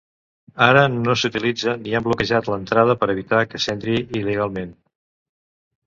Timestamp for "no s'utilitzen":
0.93-1.85